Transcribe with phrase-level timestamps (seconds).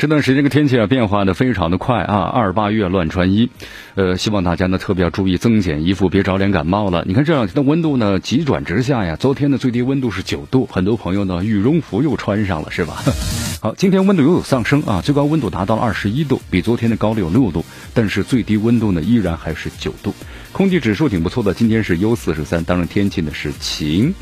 [0.00, 3.50] 这段时间个天气啊变化的非常的快啊，二八月乱穿衣，
[3.96, 7.04] 呃，希望大家呢特别要注意增减衣服，别着凉感冒了。
[7.06, 13.02] 你看这两天的温度呢急转直下呀，昨天的最低温度是九度，很多朋友呢羽绒服又穿上了是吧？
[13.60, 20.14] 好，今天温度又有上升啊，最高温度达到了二十一度，比昨天的高了有六度，但是最低温度呢依然还是九度，
[20.52, 24.14] 空气指数挺不错的，今天是 U 四十三，当然天气呢是晴，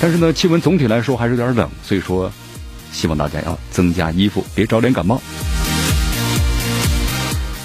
[0.00, 2.32] 但是呢气温总体来说还是有点冷，所以说。
[2.92, 5.20] 希望大家要增加衣服，别着凉感冒。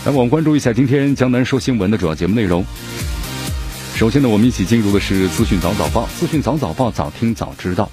[0.06, 2.66] 来，我们关注一下今天江南说新闻的主要节目内容。
[3.96, 7.92] 首先呢，我们一起进入的是资讯早早报，资讯早早报，早听早知道。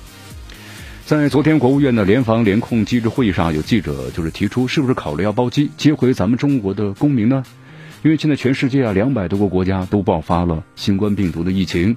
[1.07, 7.43] 在昨天国务院的联防联控机制会议上，有记者就是提出，是不是考虑要包机接回咱们中国的公民呢？
[8.03, 11.97] 因为现在全世界啊，两百多个国家都爆发了新冠病毒的疫情。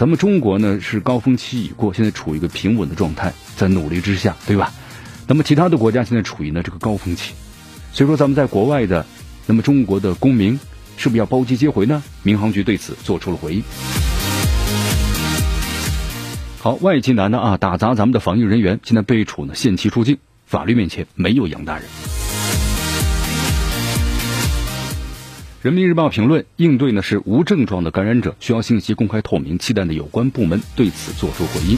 [0.00, 4.72] 咱们中国呢是高峰期已过，现在处于一个平稳的状态，在努力之下，对吧？
[5.26, 7.34] 那么其他的国家现在处于呢这个高峰期，
[7.92, 9.04] 所以说咱们在国外的，
[9.44, 10.58] 那么中国的公民
[10.96, 12.02] 是不是要包机接回呢？
[12.22, 13.62] 民航局对此做出了回应。
[16.60, 21.84] 好，外籍男的啊打砸咱们的防疫人员，现在被处呢限期出境，法律面前没有杨大人。
[25.62, 31.76] 人民日报评论：应对呢是无症状的感染者，需要信息公开透明，期待的有关部门对此作出回应。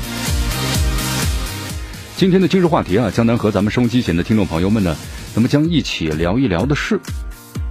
[2.15, 4.97] 今天的今日话题啊，江南和咱们收音机前的听众朋友们呢，
[5.35, 7.01] 那么将一起聊一聊的是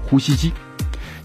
[0.03, 0.51] 呼吸机。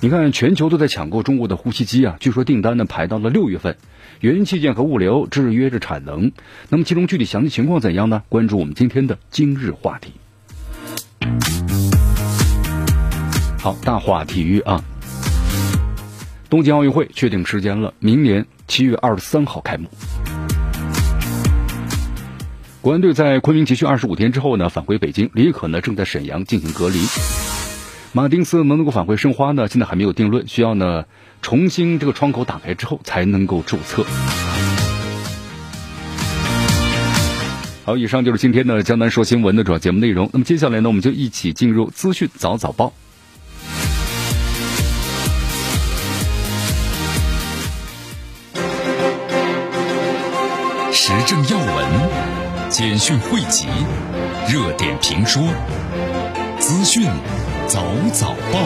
[0.00, 3.76] 你看，全球都在抢购中国的呼吸机啊，据说订单呢排到了六月份，
[4.20, 6.30] 元器件和物流制约着产能。
[6.68, 8.22] 那么其中具体详细情况怎样呢？
[8.28, 10.12] 关注我们今天的今日话题。
[13.66, 14.80] 好，大话体育啊！
[16.48, 19.88] 东京奥运会确定时间了，明年七月二十三号开幕。
[22.80, 25.28] 国安队在昆明集训二十五天之后呢，返回北京。
[25.34, 27.00] 李可呢正在沈阳进行隔离。
[28.12, 29.66] 马丁斯能不能够返回申花呢？
[29.66, 31.02] 现在还没有定论，需要呢
[31.42, 34.04] 重新这个窗口打开之后才能够注册。
[37.84, 40.30] 好，以上就是今天的江南说新闻的主要节目内容。
[40.32, 42.92] 那么接下来呢，我们就一起进入资讯早早报。
[52.68, 53.68] 简讯汇集、
[54.48, 55.40] 热点评说、
[56.58, 57.04] 资讯
[57.68, 58.58] 早早报，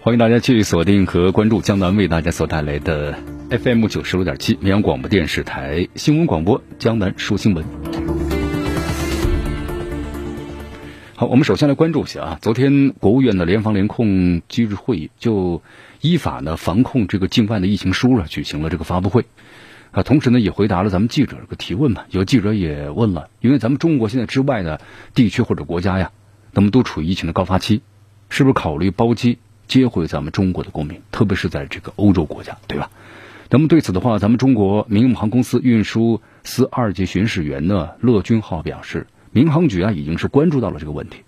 [0.00, 3.14] 欢迎大家继续锁定和关注江南为大家所带来的
[3.50, 7.64] FM 九十六点七绵阳广播电视台新闻广播《江南说新闻》。
[11.18, 15.62] 好，我们首先来关注一下啊，昨天国务院的联防联控机制会议就
[16.02, 19.24] 依法呢防控这个境外的疫情输入举行了这个发布会，
[19.92, 22.04] 啊，同时呢也回答了咱们记者这个提问嘛。
[22.10, 24.82] 有记者也问了，因为咱们中国现在之外的
[25.14, 26.10] 地区或者国家呀，
[26.52, 27.80] 那么都处于疫情的高发期，
[28.28, 32.90] 是不是考虑包机接回咱们中国的公民，特别是在这个欧洲国家，对吧？
[33.48, 39.06] 那么对此的话，咱们中国民用航公司运输司二级巡视员呢乐军浩表示。
[39.36, 41.18] 民航局啊，已经是关注到了这个问题，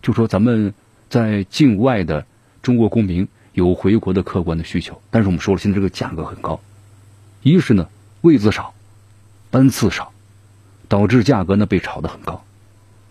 [0.00, 0.72] 就说咱们
[1.10, 2.24] 在境外的
[2.62, 6.62] 中国公民有回国的客观的需求，但是我们说了，现在这个价格很高，
[7.42, 7.86] 一是呢
[8.22, 8.72] 位子少，
[9.50, 10.12] 班次少，
[10.88, 12.42] 导致价格呢被炒得很高，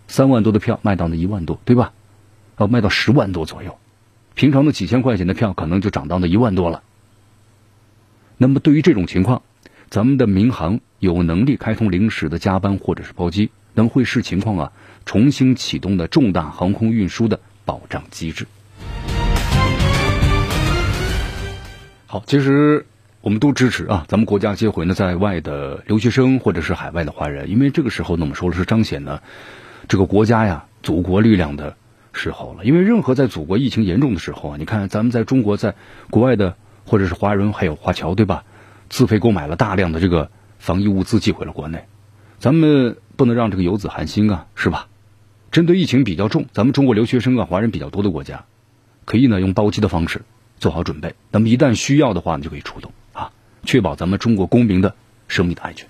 [0.07, 1.93] 三万多的票卖到了一万多，对吧？
[2.57, 3.77] 要卖到十万多左右，
[4.33, 6.81] 平常的几千块钱的票可能就涨到了一万多了。
[8.37, 9.43] 那么对于这种情况，
[9.91, 13.51] 咱们的民航有能力开通临时的加班或者是包机。
[13.77, 14.71] 等会视情况啊，
[15.05, 18.47] 重新启动的重大航空运输的保障机制。
[22.07, 22.87] 好，其实
[23.21, 29.21] 我们都支持啊，咱们国家接回呢在外的留学生或者是海外的华人，因为这个时候呢，我们说的是彰显呢
[29.87, 31.75] 这个国家呀祖国力量的
[32.13, 32.65] 时候了。
[32.65, 35.75] 因为任何在祖国疫情严重的时候啊，你看咱们在中国在
[36.09, 38.43] 国外的或者是华人还有华侨对吧，
[38.89, 41.85] 自费购买了大量的这个防疫物资寄回了国内，
[42.39, 42.97] 咱们。
[43.17, 44.87] 不能让这个游子寒心啊，是吧？
[45.49, 48.45] 针对疫情比较重，咱们中国留学生啊、华人比较多的国家，
[49.05, 50.21] 可以呢用包机的方式，
[50.59, 51.15] 做好准备。
[51.31, 53.31] 那么一旦需要的话，你就可以出动啊，
[53.63, 54.93] 确保咱们中国公民的
[55.27, 55.89] 生命的安全。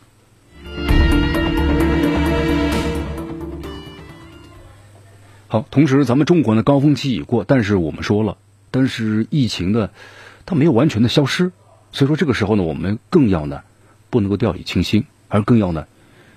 [5.49, 8.37] 好，同时咱们中国呢高峰期已过，但是我们说了，
[8.71, 9.89] 但是疫情呢，
[10.45, 11.51] 它没有完全的消失，
[11.91, 13.63] 所以说这个时候呢，我们更要呢
[14.09, 15.87] 不能够掉以轻心，而更要呢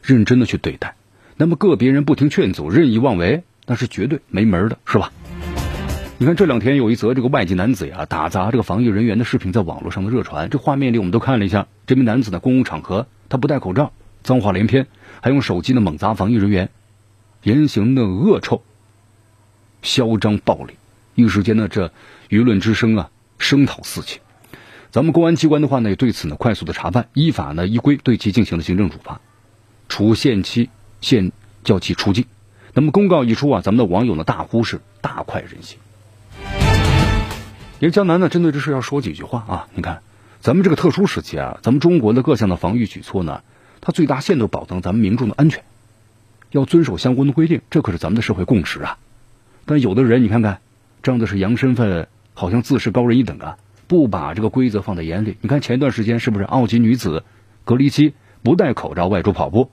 [0.03, 0.95] 认真的去对待。
[1.37, 5.13] 那么个别人不听劝阻、任意妄为，那是绝对没门的，是吧？
[6.19, 13.93] 你看这两天有一则这个外籍男子呀打砸这个防疫人员的视频在网络上的热传，这画面里我们都看了一下，这名男子呢公共场合他不戴口罩，
[14.23, 14.87] 脏话连篇，
[15.23, 16.69] 还用手机呢猛砸防疫人员，
[17.43, 18.63] 言行的恶臭。
[19.81, 20.75] 嚣张暴力，
[21.15, 21.91] 一时间呢，这
[22.29, 24.21] 舆论之声啊，声讨四起。
[24.91, 29.23] 咱们公安机关的话呢，也对此呢快速的查办，依法呢依规对其进行了行政处罚，
[29.91, 30.71] 处限期
[31.03, 31.33] 限
[31.65, 32.25] 叫其出境。
[32.73, 35.79] 那么公告一出啊，咱们的网友呢大呼是大快人心。
[37.81, 39.69] 因为江南呢，针对这事要说几句话啊。
[39.75, 40.01] 你看，
[40.41, 43.43] 咱们这个特殊时期啊，咱们中国的各项的防御举措呢，
[43.81, 45.65] 它最大限度保证咱们民众的安全，
[46.51, 48.97] 要遵守相关的规定，这可是咱们的社会共识啊。
[49.67, 50.61] 但有的人，你看看，
[51.03, 53.59] 仗的是扬身份，好像自视高人一等啊，
[53.89, 55.37] 不把这个规则放在眼里。
[55.41, 57.25] 你看前一段时间是不是澳籍女子
[57.65, 59.71] 隔离期不戴口罩外出跑步？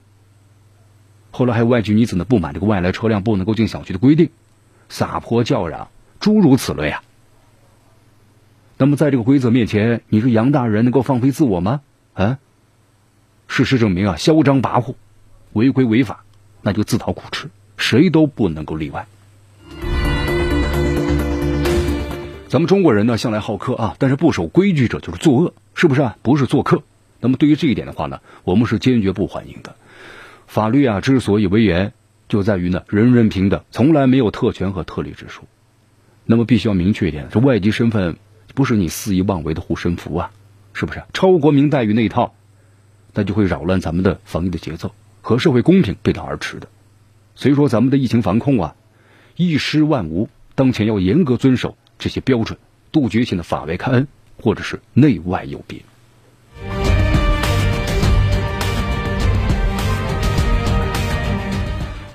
[1.38, 4.30] 后来还有外籍女子呢不满这个外来车辆不能够进小区的规定，
[4.88, 5.86] 撒泼叫嚷，
[6.18, 7.04] 诸如此类啊。
[8.76, 11.80] 那么在这个规则面前，你说杨大人能够放飞自我吗？
[12.14, 12.40] 啊？
[13.46, 14.96] 事实证明啊，嚣张跋扈、
[15.52, 16.24] 违规违法，
[16.60, 19.06] 那就自讨苦吃，谁都不能够例外。
[22.48, 26.16] 咱们中国人呢，向来好客啊，但是不守规矩者就是作恶，是不是啊？
[26.20, 26.82] 不是做客。
[27.20, 29.76] 那么对于这一点的话呢，我们是坚决不欢迎的。
[30.48, 31.92] 法律啊，之所以威严，
[32.26, 35.44] 就在于呢，人人平等，从来没有特权和特例之说。
[36.24, 38.16] 那么必须要明确一点，这外籍身份
[38.54, 40.30] 不是你肆意妄为的护身符啊，
[40.72, 41.02] 是不是？
[41.12, 42.34] 超国民待遇那一套，
[43.12, 46.68] 那就会扰乱咱们的防疫的节奏和社会公平背道而驰的。
[47.34, 48.74] 所以说，咱们的疫情防控啊，
[49.36, 51.76] 一失万无，当前要严格遵守。
[51.98, 52.58] 这些标准，
[52.90, 54.08] 杜绝性的法外开恩，
[54.40, 55.80] 或者是内外有别。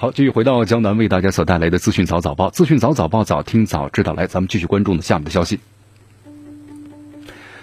[0.03, 4.11] 好，继续回到江南为大家所带来的资讯早早报，资讯早早报，早听早知道。
[4.11, 5.61] 来，咱们继续关注呢下面的消息。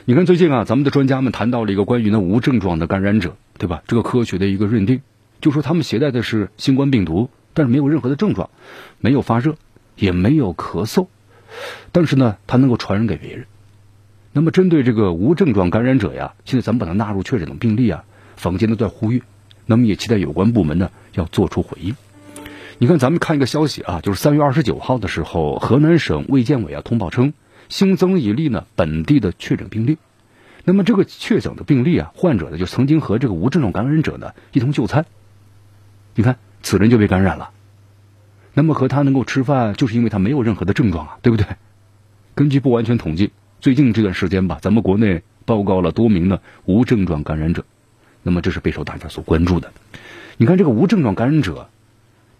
[0.06, 3.82] 你看，最近啊，咱们的专家们谈到了一个关于呢无症状的感染者，对吧？
[3.86, 5.02] 这个科学的一个认定，
[5.42, 8.48] 就说他们携带的是新冠病毒，但是没有任何的症状，
[9.00, 9.56] 没有发热，
[9.96, 11.08] 也没有咳嗽。
[11.92, 13.44] 但是呢，它能够传染给别人。
[14.32, 18.04] 那么，针对这个无症状感染者呀，现在咱们把它纳入确诊的病例啊，
[18.36, 19.22] 坊间都在呼吁。
[19.66, 21.94] 那么，也期待有关部门呢要做出回应。
[22.82, 27.34] 你看，咱们看一个消息啊，就是三月二十九号的时候，河南省卫健委啊通报称，
[27.68, 29.98] 新增一例呢本地的确诊病例。
[30.64, 35.04] 那么，这个确诊的病例啊，患者呢就曾经和这个无症状感染者呢一同就餐。
[36.14, 37.50] 你看，此人就被感染了。
[38.54, 41.46] 那么和他能够吃饭，就是因为他没有任何的症状啊，对不对？
[42.34, 43.30] 根据不完全统计，
[43.60, 47.62] 最近这段时间吧，咱们国内报告了多名的无症状感染者，
[48.22, 49.70] 那么这是备受大家所关注的。
[50.38, 51.68] 你看这个无症状感染者，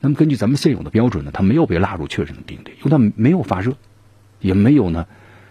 [0.01, 3.75] 那么根据咱们现有的标准呢，他没有被纳入确诊的病例，因为他没有发热，
[4.41, 5.07] 也没有呢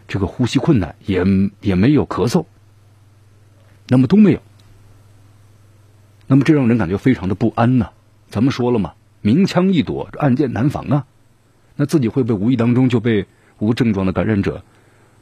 [0.07, 1.25] 这个呼吸困难，也
[1.61, 2.45] 也没有咳嗽，
[3.87, 4.41] 那么都没有，
[6.27, 7.89] 那么这让人感觉非常的不安呢。
[8.29, 8.93] 咱们说了嘛。
[9.21, 11.05] 明枪易躲，暗箭难防啊！
[11.75, 13.25] 那自己会不会无意当中就被
[13.57, 14.63] 无症状的感染者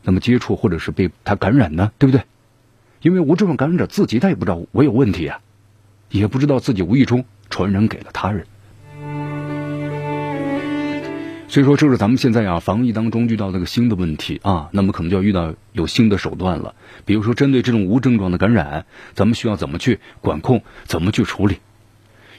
[0.03, 1.91] 那么接触，或者是被他感染呢？
[1.97, 2.23] 对不对？
[3.01, 5.39] 因为无症状感染者自己他也不知道我有问题啊，
[6.11, 8.45] 也不知道自己无意中传染给了他人。
[11.49, 16.75] 所以说，这是咱们现在啊防疫当中遇到那个新的问题啊，那么可能就要遇到有新的手段了。
[17.05, 21.59] 比如说，针对这种无症状的感染，咱们需要怎么去管控，怎么去处理？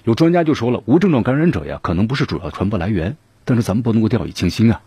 [0.04, 4.82] 有专家就说了，无症状感染者呀，可能不是主要传播来源，但是咱们不能够掉以轻心啊。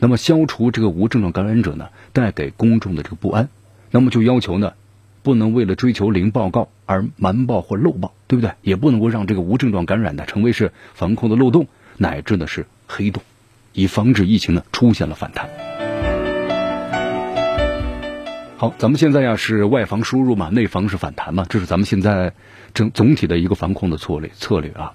[0.00, 3.48] 那么消除这个无症状感染者呢，带给公众的这个不安，
[3.92, 4.72] 那么就要求呢，
[5.22, 8.54] 不能为了追求零报告而瞒报或漏报，对不对？
[8.62, 13.22] 也不能够让这个无症状感染呢成为是防控的漏洞，乃至呢是黑洞，
[13.74, 15.48] 以防止疫情呢出现了反弹。
[18.56, 22.32] 好，咱们现在呀是外防输入嘛，内防是反弹嘛，这是咱们现在
[22.74, 24.94] 整总体的一个防控的策略策略啊。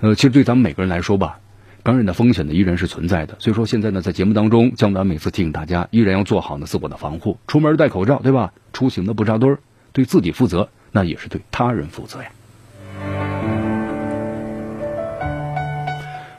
[0.00, 1.38] 呃，其实对咱们每个人来说吧，
[1.82, 3.36] 感染的风险呢依然是存在的。
[3.40, 8.54] 所以说现在呢，在节目当中，江南每次提醒大家，依然要做好呢自我的防护，出门戴口罩，对吧？
[8.72, 9.58] 出行的不扎堆儿，
[9.92, 12.30] 对自己负责，那也是对他人负责呀。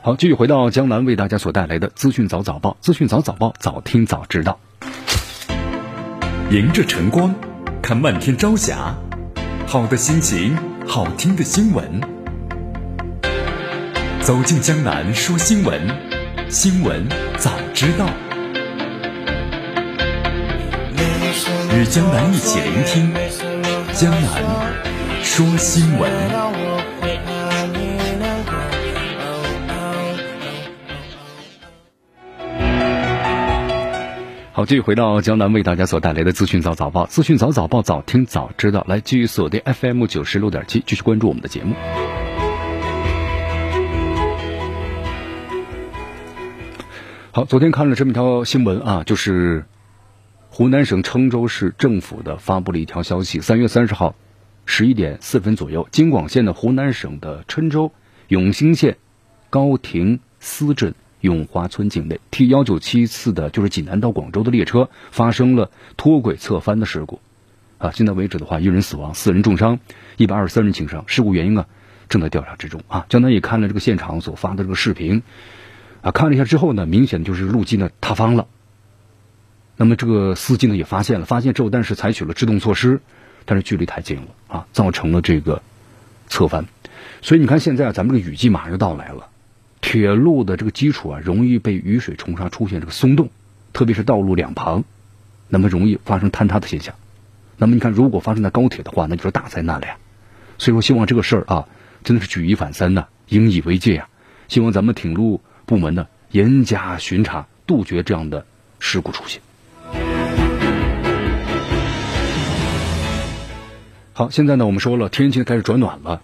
[0.02, 4.58] 好，继续回到江南为大家所带来的资讯早早报，资讯早早报，早听早知道。
[6.50, 7.34] 迎着晨光，
[7.82, 8.94] 看漫天朝霞，
[9.66, 12.00] 好的心情，好听的新闻。
[14.22, 15.78] 走进江南说新闻，
[16.48, 18.06] 新闻早知道。
[21.76, 23.12] 与江南一起聆听
[23.92, 24.42] 江南
[25.22, 26.69] 说新闻。
[34.60, 38.84] 好，继续回到江南为大家所带来的资讯早早报，资讯早早报，早听早知道。
[38.86, 41.74] 来，继续锁定 FM 九十六点七，继续关注我们的节目。
[47.30, 49.64] 好，昨天看了这么一条新闻啊，就是
[50.50, 54.14] 湖南省郴州市政府的发布了一条消息：三月三十号
[54.66, 57.92] 十一点四分左右，京广线的湖南省的郴州
[58.28, 58.98] 永兴县
[59.48, 60.94] 高亭司镇。
[61.20, 67.20] 永华村境内，T 幺九七次的就是济南到广州的列车发生了脱轨侧翻的事故，
[67.78, 69.80] 啊，现在为止的话，一人死亡，四人重伤，
[70.16, 71.04] 一百二十三人轻伤。
[71.06, 71.66] 事故原因啊，
[72.08, 73.06] 正在调查之中啊。
[73.08, 75.22] 江南也看了这个现场所发的这个视频，
[76.02, 78.46] 啊，看了一下之后呢，明显就是路基呢塌方了。
[79.76, 83.00] 那么这个司机呢也发现了，发现之后，但是采取了制动措施，
[83.46, 85.62] 但是距离太近了啊，造成了这个
[86.26, 86.66] 侧翻。
[87.22, 89.29] 所以你看，现在咱们这个雨季马上就到来了。
[89.80, 93.30] 铁路的这个基础啊，容易被雨水冲刷，出现这个松动，
[93.72, 94.84] 特别是道路两旁，
[95.48, 96.94] 那么容易发生坍塌的现象。
[97.56, 99.96] 那么你看，如果发生在高铁的话，那就是大灾难了呀。
[100.58, 101.68] 所以说，希望这个事儿啊，
[102.04, 104.08] 真的是举一反三呐，引以为戒呀。
[104.48, 108.46] 希望咱们铁路部门呢，严加巡查，杜绝这样的
[108.78, 109.40] 事故出现。
[114.12, 116.22] 好，现在呢，我们说了，天气开始转暖了。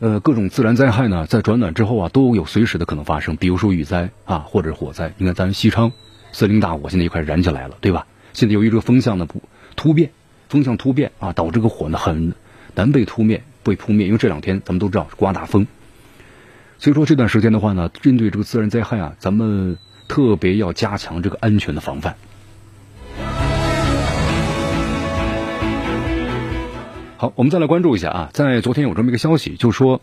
[0.00, 3.36] 呃，各种自然灾害呢，在转暖之后啊，都有随时的可能发生。
[3.36, 5.14] 比如说雨灾啊，或者火灾。
[5.18, 5.92] 你看咱西昌
[6.32, 8.06] 森林大火现在也快燃起来了，对吧？
[8.32, 9.40] 现在由于这个风向的不
[9.76, 10.10] 突变，
[10.48, 12.34] 风向突变啊，导致这个火呢很
[12.74, 14.06] 难被扑灭，被扑灭。
[14.06, 15.66] 因为这两天咱们都知道刮大风，
[16.78, 22.16] 所以说这段时间的话呢，针对这个自然灾害啊，咱们特别要加强这个安全的防范。
[27.16, 30.00] 好，我们再来关注一下啊，在昨天有这么一个消息，就说，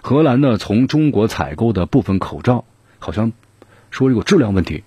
[0.00, 2.64] 荷兰呢从中国采购的部分口罩，
[2.98, 3.32] 好像
[3.90, 4.82] 说有质量问题。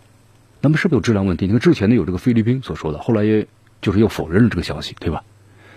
[0.59, 1.45] 那么是不是有质量问题？
[1.45, 3.48] 你看之前呢有这个菲律宾所说的，后来也
[3.79, 5.24] 就是又否认了这个消息，对吧？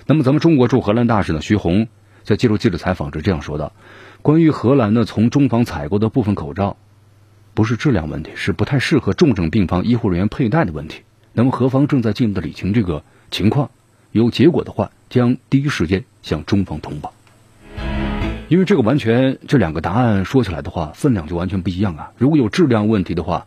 [0.06, 1.86] 那么咱们中国驻荷兰大使呢徐红
[2.22, 3.72] 在接受记者采访时这样说的：
[4.22, 6.78] 关于荷兰呢从中方采购的部分口罩，
[7.52, 11.02] 不是质量问题，是不太适合重症病房医护人员佩戴的问题。
[11.34, 13.70] 那么何方正在进一步的理清这个情况，
[14.12, 14.90] 有结果的话。
[15.12, 17.12] 将第一时间向中方通报，
[18.48, 22.12] 因为这个完全这两个答案说起来的话，分量就完全不一样啊。
[22.16, 23.46] 如果有质量问题的话，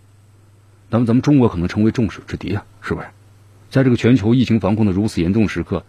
[0.91, 3.07] 那么咱们中国可能成为众矢之的啊，是不是？
[3.71, 5.83] 在这个全球疫情防控的如此严重时刻，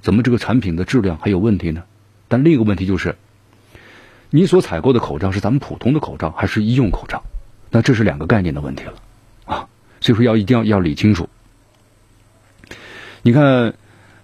[0.00, 1.82] 怎么这个产品的质量还有问题呢？
[2.26, 3.16] 但另一个问题就是，
[4.30, 7.22] 你所采购的口罩是咱们普通的口罩还是医用口罩？
[7.68, 8.94] 那这是两个概念的问题了
[9.44, 9.68] 啊。
[10.00, 11.28] 所以说要一定要要理清楚。
[13.20, 13.74] 你看。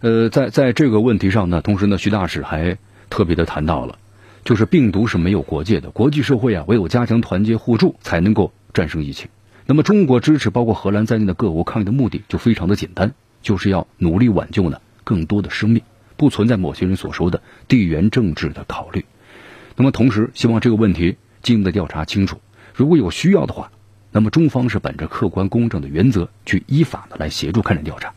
[0.00, 3.99] 呃，在在这个问题上呢，同时呢，徐大使还特别的谈到了，
[4.45, 9.29] 就是病毒是没有国界的，国际社会啊，唯有加强团结互助，才能够战胜疫情。
[9.65, 15.83] 那么，中国支持包括荷兰在内的各国抗疫的目的就非常的简单，就是要努力挽救呢更多的生命，
[16.17, 19.05] 不存在某些人所说的地缘政治的考虑。
[19.76, 22.41] 那么，同时希望这个问题进一步的调查清楚，
[22.75, 23.73] 如果有需要的话，
[24.12, 28.12] 那么中方是本着客观公正的原则去依法的来协助开展调查。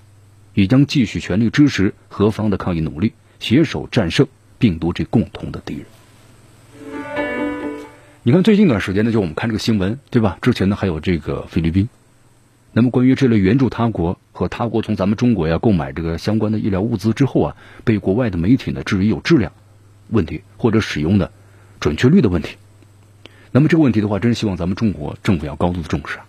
[0.59, 5.85] 也将继续全力支持何方的抗疫努力，携手战胜病毒这共同的敌人。
[8.23, 10.37] 你看，最近一段时间呢，就我们看这个新闻，对吧？
[10.41, 11.87] 之前呢还有这个菲律宾。
[12.73, 19.53] 那么，关于这类援助他国和他国从咱们中国呀购买这个相关的医疗物资之后啊，被国外的媒体呢质疑有质量
[20.09, 21.31] 问题或者使用的
[21.79, 22.57] 准确率的问题。
[23.51, 26.25] 那么这个问题的话，真是希望咱们中国政府要高度的重视啊。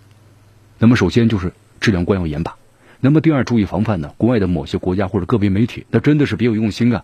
[0.79, 2.55] 那么首先就是质量关要严把。
[3.03, 4.13] 那么第二，注意防范呢？
[4.15, 7.03] 国外的某些国家或者个别媒体，那真的是别有用心啊！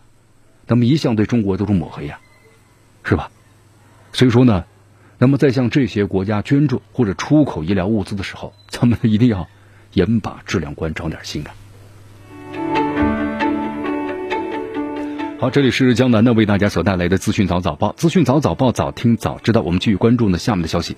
[0.68, 2.20] 那么一向对中国都是抹黑呀，
[3.04, 3.32] 是吧？
[4.13, 4.66] 所以说呢，
[5.18, 9.48] 那么在向这些国家捐助或者出口医疗物资的时候，咱们一定要
[9.94, 11.50] 严把质量关，长点心啊！
[15.39, 19.62] 好，这里是江南呢为大家所带来的资讯早早报，资讯早早报，早听早知道。
[19.62, 20.96] 我们继续关注呢下面的消息。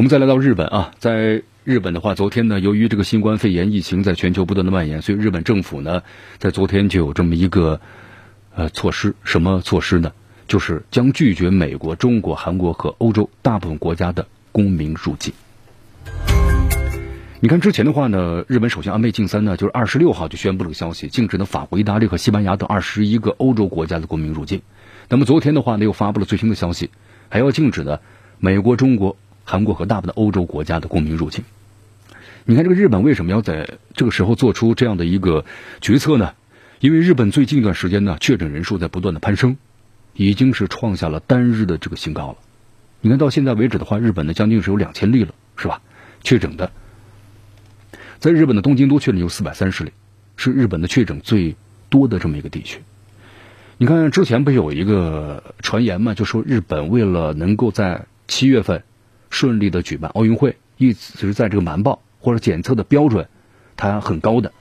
[0.00, 6.02] 我们再来到日本啊，在日本的话，昨天呢，由于这个新冠肺炎疫情在全球不断的蔓延，所以日本政府呢，
[6.38, 7.82] 在昨天就有这么一个
[8.54, 10.12] 呃措施，什么措施呢？
[10.48, 15.34] 就是将拒绝美国、中国、韩国和欧洲大部分国家的公民入境。
[17.40, 24.62] 你看之前的话呢，日本首相安倍晋三呢，就是二十六号就宣布了个消息，禁止呢法国、意大利和西班牙等二十一个欧洲国家的公民入境。
[25.10, 26.88] 那么昨天的话呢，又发布了最新的消息，
[27.28, 27.98] 还要禁止呢
[28.38, 29.18] 美国、中国、
[29.50, 31.42] 韩国和大部分欧洲国家的公民入境。
[32.44, 35.44] 你看这个日本为什么要在这个时候做出这样的一个
[35.80, 36.34] 决策呢？
[36.78, 39.56] 因为日本最近一段时间呢，确诊人数在不断的攀升，
[40.14, 42.36] 已经是创下了单日的这个新高了。
[43.00, 45.82] 你看到现在为止的话，日本呢将近是有两千例了，是吧？
[46.22, 46.70] 确诊的。
[48.20, 49.90] 在日本的东京都确诊有四百三十例，
[50.36, 51.56] 是日本的确诊最
[51.88, 52.80] 多的这么一个地区。
[53.78, 58.84] 你看之前不有一个传言嘛，就说日本为了能够在七月份
[59.30, 63.28] 顺利的举办奥运会，一直在这个瞒报或者检测的标准，
[63.76, 64.52] 它很高的，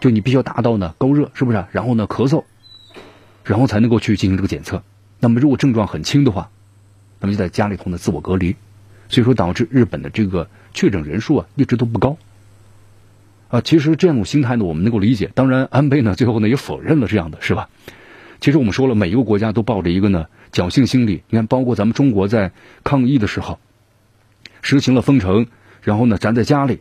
[0.00, 1.64] 就你必须要达到呢高热，是不是？
[1.70, 2.42] 然后呢咳嗽，
[3.44, 4.82] 然后才能够去进行这个检测。
[5.20, 6.50] 那么如果症状很轻的话，
[7.20, 8.56] 那么就在家里头呢自我隔离，
[9.08, 12.16] 所以说导致日本的这个确诊人数啊一直都不高。
[13.48, 15.30] 啊，其实这样种心态呢，我们能够理解。
[15.34, 17.68] 当然，安倍呢最后呢也否认了这样的是吧？
[18.40, 21.22] 其实我们说了，每一个国家都抱着一个呢侥幸心理。
[21.30, 23.60] 你看，包括咱们中国在抗疫的时候，
[24.68, 25.46] 实行了封城，
[25.80, 26.80] 然后呢咱在家里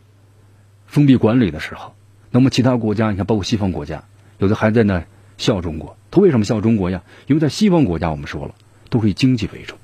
[0.88, 1.94] 封闭管理的时候，
[2.32, 4.04] 那么其他国家，你看包括西方国家，
[4.40, 5.06] 有的还在那
[5.38, 5.96] 笑中国。
[6.10, 7.04] 他为什么笑中国呀？
[7.28, 8.56] 因为在西方国家，我们说了
[8.90, 9.76] 都是以经济为主，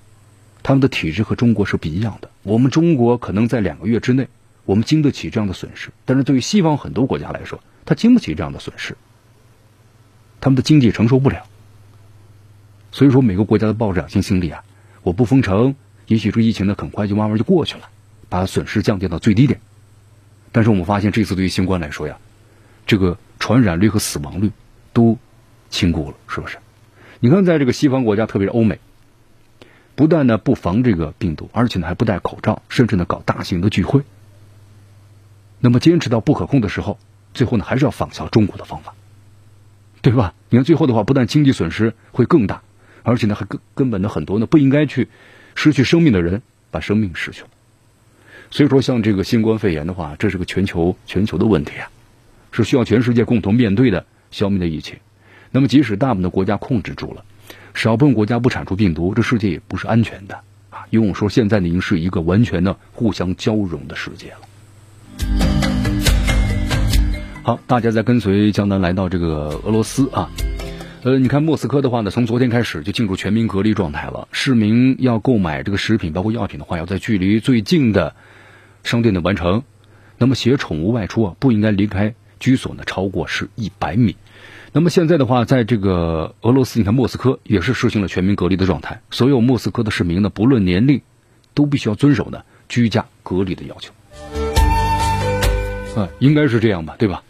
[0.63, 2.31] 他们的体制和中国是不一样的。
[2.41, 4.27] 我们中国可能在两个月之内。
[4.63, 8.95] 我们经得起这样的损失，但是对于西方很多国家来说，他经不起这样的损失，
[10.39, 11.43] 他们的经济承受不了。
[12.91, 14.63] 所以说，每个国家的抱着侥幸心理啊，
[15.01, 15.75] 我不封城，
[16.11, 17.87] 也许这疫情呢很快就慢慢就过去了，
[18.27, 19.61] 把损失降低到最低点。
[20.51, 22.17] 但是我们发现，这次对于新冠来说呀，
[22.85, 24.51] 这个传染率和死亡率
[24.91, 25.17] 都
[25.69, 26.57] 轻估了，是不是？
[27.21, 28.77] 你看，在这个西方国家，特别是欧美，
[29.95, 34.01] 不但呢不防这个病毒，而且呢还不戴口罩，甚至呢搞大型的聚会。
[35.61, 36.99] 那么坚持到不可控的时候，
[37.33, 38.93] 最后呢还是要仿效中国的方法，
[40.01, 40.33] 对吧？
[40.49, 42.63] 你看最后的话，不但经济损失会更大，
[43.03, 45.07] 而且呢还根根本的很多呢不应该去
[45.55, 47.47] 失去生命的人把生命失去了。
[48.49, 51.89] 所以说，像这个新冠肺炎的话，这是个全球全球的问题啊，
[52.51, 54.97] 是需要全世界共同面对的消灭的疫情。
[55.51, 57.23] 那么即使大部分的国家控制住了，
[57.73, 60.35] 少部分国家不产出病毒，这世界也不是安全的
[60.69, 60.85] 啊。
[60.89, 64.39] 因为我说现在呢已经是一个完全的互相交融的世界了。
[67.43, 70.29] 好，大家在跟随江南来到这个俄罗斯啊，
[71.03, 74.27] 呃，你看莫斯科的话呢，从昨天开始就进入全民隔离状态了。
[74.31, 78.15] 市民要购买这个食品，包括药品的话，要在距离最近的
[78.83, 79.63] 商店的完成。
[80.19, 84.15] 那么携宠物外出啊，不应该离开居所呢超过是一百米。
[84.73, 91.01] 那么现在的话，在这个俄罗斯，你看莫斯科也是实行了全民隔离的状态，所有莫斯科的市民呢，不论年龄，
[91.55, 93.91] 都必须要遵守呢居家隔离的要求。
[95.99, 97.23] 啊，应该是这样吧，对吧？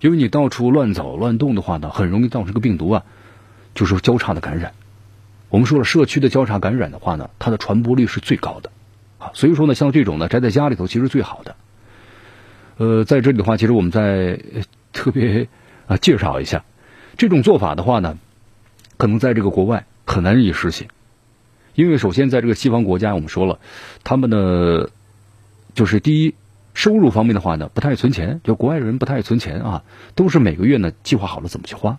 [0.00, 3.04] 因为你到处乱走乱动的话呢，很容易造成个病毒啊，
[3.78, 4.72] 就是交叉的感染。
[5.50, 8.72] 我们说了，社区的交叉感染的话呢，它的传播率是最高的
[9.18, 9.30] 啊。
[9.34, 11.54] 所以说呢，像这种呢，宅在家里头其实最好的。
[12.78, 14.40] 呃，在这里的话，其实我们在
[14.92, 15.46] 特别
[15.86, 16.64] 啊介绍一下，
[17.16, 18.18] 这种做法的话呢，
[18.96, 20.88] 可能在这个国外很难以实现，
[21.74, 23.60] 因为首先在这个西方国家，我们说了，
[24.02, 24.90] 他们的
[25.74, 26.34] 就是第一。
[26.74, 29.82] 收入方面的话呢，不太存钱，就国外人不太存钱啊，
[30.14, 31.98] 都是每个月呢计划好了怎么去花。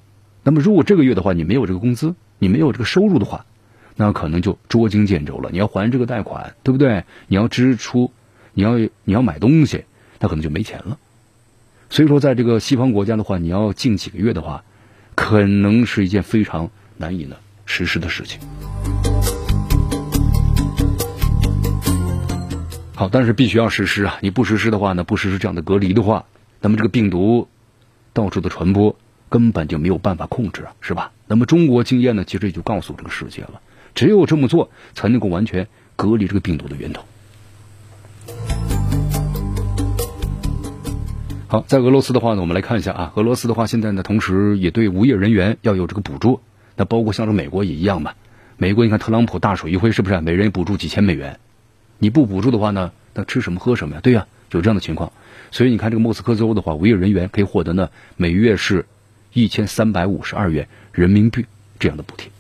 [0.50, 3.46] 那么如果这个月的话，你没有这个工资，你没有这个收入的话，
[3.96, 5.52] 那可能就捉襟见肘了。
[5.52, 7.04] 你要还这个贷款，对不对？
[7.28, 8.12] 你要支出，
[8.56, 9.84] 你要你要买东西，
[10.20, 10.98] 那可能就没钱了。
[11.92, 14.64] 所以说，在这个西方国家的话，你要近几个月的话，
[15.14, 17.36] 可能是一件非常难以呢
[17.68, 18.40] 实施的事情。
[22.96, 24.18] 好，但是必须要实施啊！
[24.20, 26.26] 你不实施的话呢，不实施这样的隔离的话，
[26.60, 27.48] 那么这个病毒
[28.14, 28.96] 到处的传播
[29.30, 31.12] 根本就没有办法控制啊，是吧？
[31.28, 33.62] 那么中国经验呢，其实也就告诉这个世界了，
[33.96, 37.04] 只有这么做才能够完全隔离这个病毒的源头。
[41.48, 46.42] 好，在俄罗斯的话呢，我们来看一下啊，俄罗斯的话现在呢，同时也对无业人员要有这个补助，
[46.76, 48.14] 那包括像是美国也一样嘛。
[48.58, 51.40] 美国你看特朗普大手一挥，是不是每人补助几千美元？
[51.98, 54.02] 你不补助的话呢，那吃什么喝什么呀？
[54.02, 55.12] 对呀，有这样的情况。
[55.52, 58.86] 所以你看这个莫斯科州的话，无业人员可以获得呢每月是
[59.34, 61.46] 一千三百五十二元人民币
[61.80, 62.32] 这样的补贴。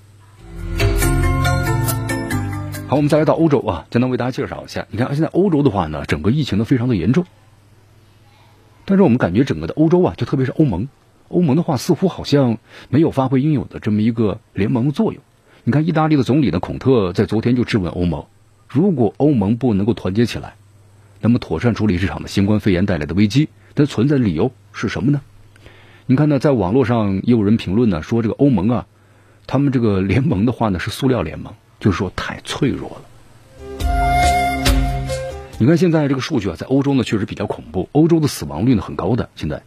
[2.88, 4.88] 好，我们再来到欧洲啊，简单为大家介绍一下。
[4.90, 7.26] 你看现在欧洲的话呢，整个疫情呢非常的严重，
[8.86, 10.88] 但是我们感觉整个的欧洲啊，就特别是欧盟，
[11.28, 12.58] 欧盟的话似乎好像
[12.90, 15.22] 没有发挥应有的这么一个联盟的作用。
[15.64, 18.26] 你看意大利的总理呢孔特在昨天就质问欧盟。
[18.68, 20.56] 如果欧盟不能够团结起来，
[21.22, 25.22] 那么妥善处理这场的新冠肺炎带来的危机，它存在的理由是什么呢？
[26.12, 28.88] 你看呢，在网络上也有人评论呢，说这个欧盟啊，
[29.46, 33.02] 他们这个联盟的话呢是塑料联盟，就是说太脆弱了。
[35.60, 39.62] 你看现在这个数据啊，在欧洲呢确实比较恐怖，欧洲的死亡率呢很高的，现在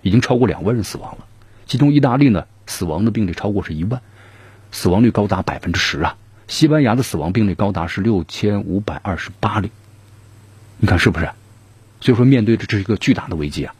[0.00, 1.26] 已经超过两万人死亡了，
[1.66, 4.00] 其中意大利呢死亡的病例超过是一万，
[4.70, 6.16] 死亡率高达百分之十啊。
[6.48, 9.70] 西班牙的死亡病例高达是六千五百二十八例，
[10.78, 11.28] 你看是不是？
[12.00, 13.74] 所以说，面对着这是一个巨大的危机啊！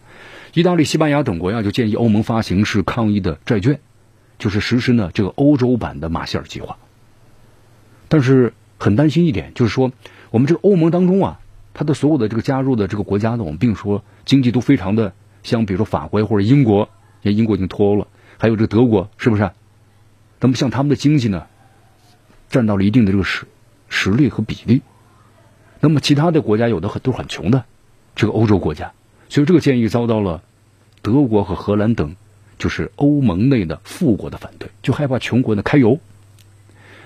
[0.54, 3.80] 意大利、西班牙等国呀，就建议欧盟发行是抗疫的债券，
[4.38, 6.76] 就是实施呢这个欧洲版的马歇尔计划。
[8.08, 9.92] 但是很担心一点，就是说
[10.30, 11.40] 我们这个欧盟当中啊，
[11.72, 16.90] 它的所有的这个加入的这个国家呢，我们并说经济都非常的，像比如说法国或者英国，
[17.22, 19.50] 像英国已经脱欧了，还有这个德国，是不是？
[20.38, 21.46] 那么像他们的经济呢？
[22.50, 23.46] 占到了一定的这个实
[23.88, 24.82] 实力和比例，
[25.80, 27.64] 那么其他的国家有的很都是很穷的，
[28.14, 28.92] 这个欧洲国家，
[29.32, 30.42] 所以这个建议遭到了
[31.00, 32.16] 德国和荷兰等
[32.58, 36.00] 就是欧盟内的富国的反对，就害怕穷国呢开油。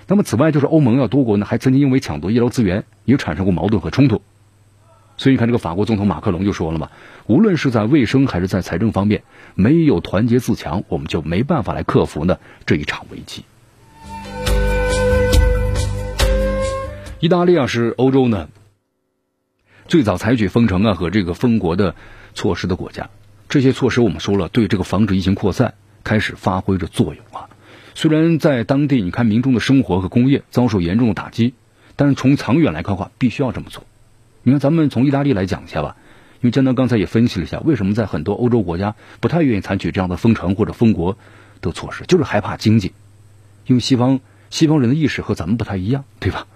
[0.09, 4.23] 那么此外，就是欧盟啊多国呢还曾经因为抢夺医疗资源也产生过矛盾和冲突，
[5.17, 6.91] 所以你看这个法国总统马克龙就说了嘛，
[7.29, 9.23] 无论是在卫生还是在财政方面，
[9.55, 13.45] 没有团结自强，我们就没办法来克服呢这一场危机。
[17.21, 18.49] 意大利啊是欧洲呢
[19.89, 21.95] 最早采取封城啊和这个封国的
[22.35, 23.09] 措施的国家，
[23.49, 27.49] 这些措施我们说了，对这个防止疫情扩散开始发挥着作用啊。
[27.95, 31.55] 虽然在当地你看民众的生活和工业遭受严重的打击，
[31.95, 33.85] 但是从长远来看的话，必须要这么做。
[34.43, 35.97] 你看咱们从意大利来讲一下吧，
[36.41, 41.17] 因为江南刚才也分析了一下，为什么在很多欧洲国家不太愿意采取这样的封城或者封国
[41.61, 42.93] 的措施，就是害怕经济，
[43.67, 44.21] 因为西方
[44.51, 46.47] 西方人的意识和咱们不太一样，对吧？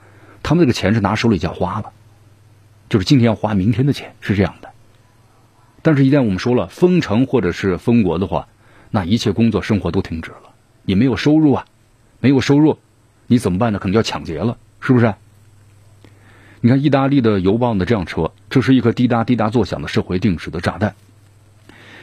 [0.43, 1.93] 他们那个钱是拿手里就要花了，
[2.91, 4.69] 就是今天要花明天的钱，是这样的。
[5.81, 8.49] 但是，一旦我们说了封城或者是封国的话，
[8.91, 10.51] 那一切工作生活都停止了，
[10.83, 11.65] 你没有收入啊，
[12.19, 12.79] 没有收入，
[13.29, 13.79] 你怎么办呢？
[13.79, 15.15] 可能就要抢劫了，是不是？
[16.61, 20.97] 你看意大利的邮报呢这样说：这是一颗滴答滴答作响的社会定时的炸弹。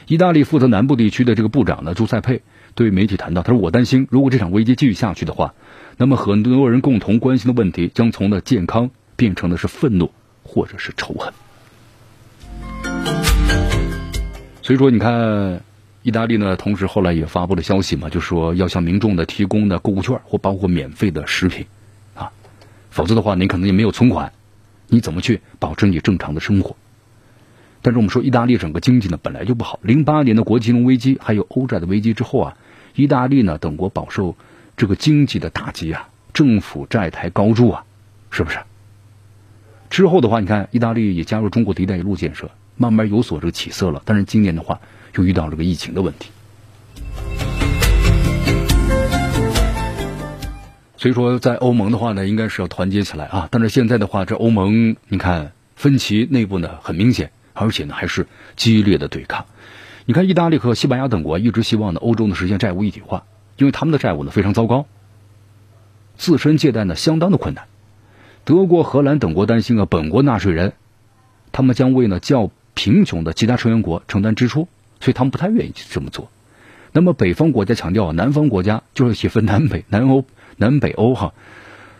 [0.06, 2.40] 意大利负责南部地区的这个部长呢朱塞佩
[2.74, 5.52] 对媒体谈到，他说：“我担心，如果这场危机继续下去的话。”
[5.98, 10.12] 那么很多人共同关心的问题，将从的健康变成的是愤怒
[10.48, 11.32] 或者是仇恨。
[14.62, 15.62] 所以说，你看，
[16.02, 21.66] 意大利呢，同时后来也发布了消息嘛，就说要向民众的提供的购物券或包括免费的食品，
[22.14, 22.32] 啊，
[22.90, 24.32] 否则的话，你可能也没有存款，
[24.88, 26.74] 你怎么去保持你正常的生活？
[27.82, 32.56] 但是我们说，意大利整个经济呢本来就不好，零八年的国际金融危机还有欧债的危机之后啊，
[32.94, 34.34] 意大利呢等国饱受。
[34.76, 37.84] 这个经济的打击啊，政府债台高筑啊，
[38.30, 38.58] 是不是？
[39.90, 44.02] 之后的话，你看意大利也加入中国的一带一路建设，慢慢有所这个起色了。
[44.04, 44.80] 但是今年的话，
[45.16, 46.30] 又遇到这个疫情的问题。
[50.96, 53.48] 所以说，在欧盟的话呢，应该是要团结起来啊。
[53.50, 59.46] 但是现在的话，这欧盟你看分歧内部呢很明显，而且呢还是激烈的对抗。
[60.04, 63.24] 你看，意大利和西班牙等国一直希望呢欧洲呢实现债务一体化。
[63.56, 64.86] 因为他们的债务呢非常糟糕，
[66.16, 67.64] 自身借贷呢相当的困难。
[68.48, 70.72] 德国、荷兰等国担心啊，本国纳税人
[71.52, 74.68] 他们将为呢较贫穷的其他成员国承担支出，
[75.00, 76.30] 所以他们不太愿意去这么做。
[76.92, 80.24] 那么北方国家强调啊，南方国家就是也分南北、 南欧、
[80.56, 81.34] 南北欧哈。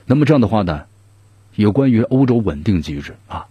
[0.07, 0.85] 那么这样的话呢，
[1.55, 3.49] 有关于欧洲稳定机制啊，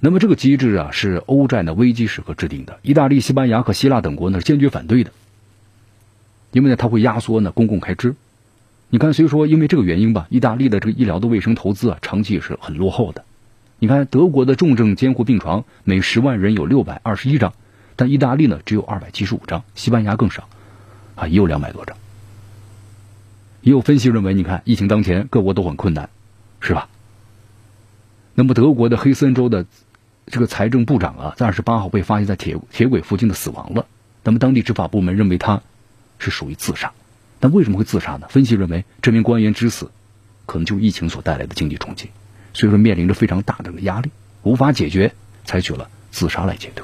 [0.00, 5.12] 那么这个机制啊是欧债的危机时刻制定的，意大利、西班牙和希腊等国呢坚决反对的。
[6.50, 8.16] 因为呢，它会压缩呢公共开支。
[8.92, 13.24] 你看，虽说因为这个原因吧，意大利的这个医疗的卫生投资啊，长期也是很落后的。
[13.78, 17.54] 你看，德国的重症监护病床每十万人有六百二十一张，
[17.94, 20.48] 但意大利呢只有二百七十五张，西班牙更少，
[21.14, 21.96] 啊，也有两百多张。
[23.60, 26.10] 也有分析认为，你看疫情当前，各国都很困难，
[26.60, 26.88] 是吧？
[28.34, 29.66] 那么德国的黑森州的
[30.26, 33.86] 这个财政部长啊，在二十八号被发现在铁铁轨附近的死亡了。
[34.24, 35.62] 那么当地执法部门认为他。
[36.22, 36.92] 是属于自杀，
[37.40, 38.26] 但为什么会自杀呢？
[38.28, 39.90] 分析认为，这名官员之死，
[40.44, 42.10] 可能就疫情所带来的经济冲击，
[42.52, 44.10] 所以说面临着非常大的压力，
[44.42, 45.14] 无法解决，
[45.46, 46.82] 采取了自杀来解决。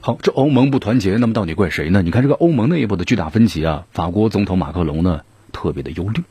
[0.00, 2.02] 好，这欧盟不团结，那么到底怪谁呢？
[2.02, 6.22] 你看这个欧盟内部的巨大分歧啊，法国总统马克龙呢特别的忧虑。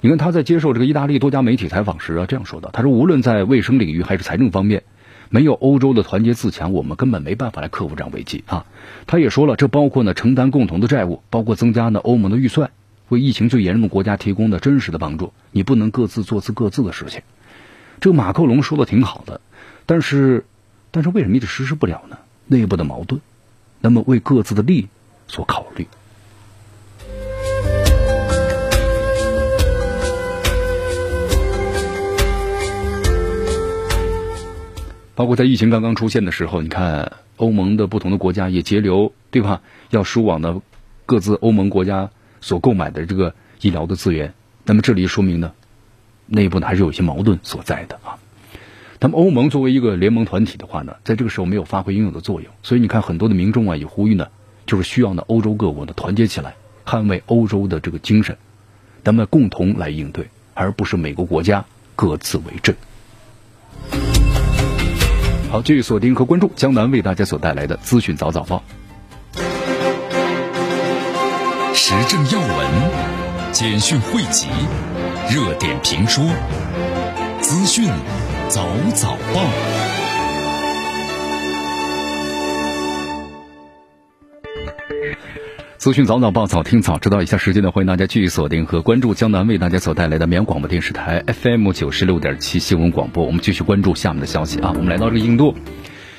[0.00, 4.82] 你看他在接受这个意大利多家媒体采访时啊，这样说的：他说，无论在卫生领域还是财政方面。
[5.34, 8.66] 没有欧洲的团结自强，我们根本没办法来克服这样危机啊！
[9.08, 12.70] 他也说了，这包括呢承担共同的债务，包括增加呢欧盟的预算，
[13.08, 15.32] 为疫情最严重的国家提供的真实的帮助。
[15.50, 17.22] 你不能各自做自各自的事情。
[18.00, 19.40] 这个马克龙说的挺好的，
[19.86, 20.44] 但是，
[20.92, 22.18] 但是为什么一直实施不了呢？
[22.46, 23.20] 内部的矛盾，
[23.80, 24.88] 那么为各自的利益
[25.26, 25.88] 所考虑。
[35.14, 39.62] 包括在疫情刚刚出现的时候，你看欧盟的不同的国家也节流，对吧？
[39.90, 40.60] 要输往呢
[41.06, 44.34] 各自欧盟国家所购买的这个医疗的资源。
[44.64, 45.52] 那么这里说明呢，
[46.26, 48.18] 内部呢还是有一些矛盾所在的啊。
[49.00, 54.28] 那么欧盟作为一个联盟团体的话呢，在这个时候没有发挥应有的作用，所以你看很多的民众啊也呼吁呢，
[54.66, 56.54] 就是需要呢欧洲各国呢团结起来，
[56.86, 58.36] 捍卫欧洲的这个精神，
[59.04, 62.74] 咱们共同来应对，而不是美国国家各自为政。
[65.54, 68.60] 好，继续锁定和关注江南为大家所带来的资讯早早报，
[71.72, 72.68] 时政要闻、
[73.52, 74.48] 简讯汇集、
[75.30, 76.24] 热点评说、
[77.40, 77.88] 资讯
[78.48, 80.03] 早早报。
[85.76, 87.20] 资讯早早报，早听早知道。
[87.20, 93.26] 以下时间呢，欢迎大家继续锁定和关注江南为大家所带来的绵阳广播电视台 FM 九十六点七新闻广播。
[93.26, 94.72] 我们继续关注下面的消息啊。
[94.74, 95.54] 我们来到这个印度，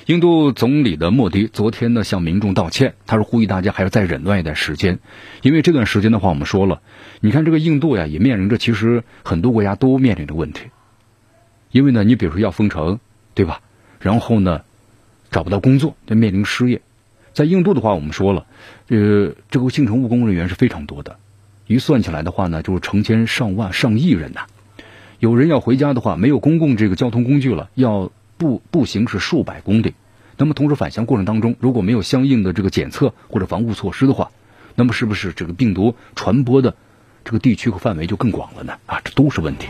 [0.05, 4.99] 印度总理的莫迪昨天呢向民众道歉，他是呼吁大家还要再忍耐一段时间，
[5.41, 6.81] 因为这段时间的话，我们说了，
[7.21, 10.65] 你看这个印度呀，也面临着其实很多国家都面临着问题，
[11.71, 12.99] 因为呢，你比如说要封城，
[13.33, 13.61] 对吧？
[13.99, 14.61] 然后呢，
[15.31, 16.81] 找不到工作，就面临失业。
[17.35, 18.45] 在印度的话，我们说了，
[18.87, 21.17] 呃，这个进城务工人员是非常多的，
[21.67, 24.45] 一算起来的话呢，就是成千上万、上亿人呐。
[25.19, 29.93] 有人要回家的话，没有公共这个交通工具了，要步步行是数百公里。
[30.37, 34.31] 那么同时返乡过程当中，如果没有相应的这个检测或者防护措施的话，
[34.75, 36.73] 那么是不是这个病毒传播的
[37.25, 38.73] 这个地区和范围就更广了呢？
[38.85, 39.67] 啊，这都是问题。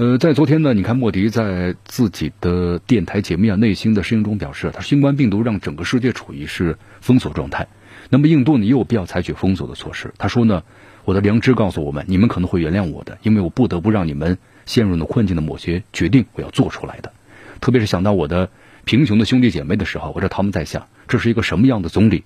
[0.00, 7.68] 呃，在昨天呢，你看莫迪在自己的电台节目啊内心的声音中表示，他新冠病毒让整个世界处于是封锁状态，
[8.08, 10.14] 那么印度呢也有必要采取封锁的措施。
[10.16, 10.62] 他说呢，
[11.04, 17.12] 我的良知告诉我们，你们可能会原谅我的，因为我不得不让你们陷入了困境的某些决定，我要做出来的。
[17.60, 18.48] 特别是想到我的
[18.86, 22.24] 贫穷的兄弟姐妹的时候，我知道他们在想，这是一个什么样的总理，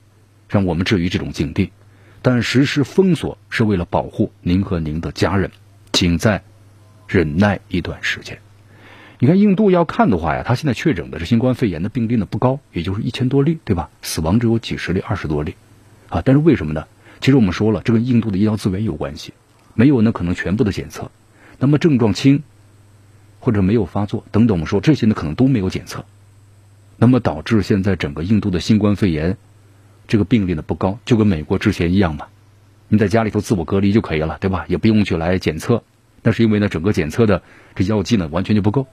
[0.48, 1.72] 让我们置于这种境地。
[2.22, 5.50] 但实施封锁是为了保护您和您的家人，
[5.92, 6.40] 请在。
[7.06, 8.38] 忍耐一段时间。
[9.20, 13.88] 你看，印度要看的话呀，他现在确诊的这新冠肺炎的病例呢不高，也就是一千多例，对吧？
[14.02, 15.54] 死亡只有几十例、二十多例，
[16.08, 16.86] 啊，但是为什么呢？
[17.20, 19.32] 其实我们说了，这跟印度的医疗资源有关系，
[19.74, 21.10] 没有呢可能全部的检测，
[21.58, 22.42] 那么症状轻
[23.38, 26.04] 或者没有发作等等，我们说这些呢可能都没有检测，
[26.98, 29.38] 那么导致现在整个印度的新冠肺炎
[30.08, 32.26] 这个病例呢不高，就跟美国之前一样嘛，
[32.88, 34.66] 你在家里头自我隔离就可以了，对吧？
[34.68, 35.82] 也不用去来检测。
[36.24, 37.42] 那是因为呢，整个检测的
[37.76, 38.86] 这药剂呢完全就不够，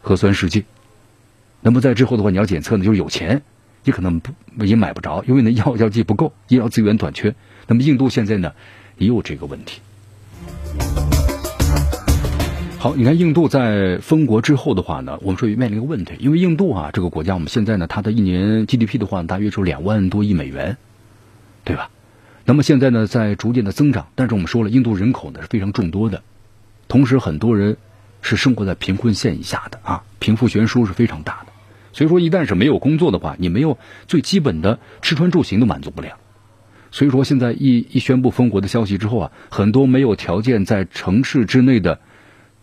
[0.00, 0.64] 核酸试剂。
[1.60, 3.42] 那么在之后的话，你要检测呢，就是有钱，
[3.84, 4.32] 你可能不
[4.64, 7.34] 也买不着，因为呢药药剂不够，医疗资源短缺。
[7.66, 8.52] 那么印度现在呢
[8.96, 9.80] 也有这个问题。
[12.78, 20.78] 好，你看印度在封国之后的话呢，我们说也面临一个问题，因为印度啊这个国家，我们现在呢它的一年 GDP 的话大约是两万多亿美元，
[21.62, 21.90] 对吧？
[22.46, 26.22] 那么现在呢在逐渐的增长，但是我们说了，印度人口呢是非常众多的。
[26.94, 27.76] 同时，很多人
[28.22, 31.52] 是生活在贫困线以下的啊，贫富悬殊是非常大的。
[31.92, 36.18] 所以说，一旦是没有工作的话，你没有最基本的吃穿住行都满足不了。
[36.92, 41.98] 所以说，现在一一宣布封国的消息之后啊，很多没有条件在城市之内的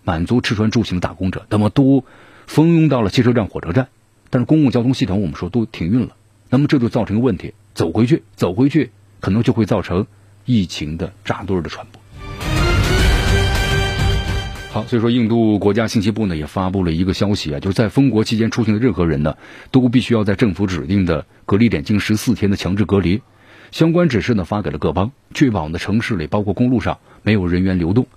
[0.06, 2.06] 满足吃穿住行的打工者，那么都
[2.48, 3.90] 蜂拥到了汽车站、火车站。
[4.30, 6.16] 但是公共交通系统我们说都停运了，
[6.50, 10.08] 那么这就造成一个问题：走回去，走回去，可能就会造成
[10.46, 12.01] 疫情的扎堆的传播。
[14.74, 19.36] 好，所以说印度国家信息部呢也发布了一个消息啊，就是在封国期间出行的任何人呢，
[19.70, 23.22] 都必须要在政府指定的隔离点进行十四天的强制隔离。
[23.72, 28.08] 相关指示呢发给了各邦，确保呢城市里包括公路上没有人员流动。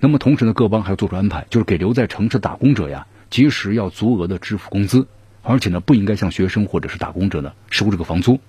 [0.00, 5.06] 那么同时呢，各邦还要做出安排，就是给留在城市打工者呀，及时要足额的支付工资，
[5.42, 8.40] 而且呢不应该向学生或者是打工者呢收这个房租。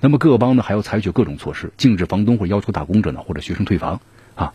[0.00, 4.00] 那么各邦呢还要采取各种措施，禁止房东或要求打工者呢或者学生退房
[4.34, 4.52] 啊，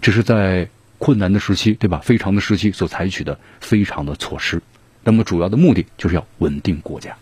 [0.00, 0.68] 这是在。
[1.00, 2.00] 困难的时期，对吧？
[2.04, 4.62] 非常的时期所采取的非常的措施，
[5.02, 7.16] 那么主要的目的就是要稳定国家。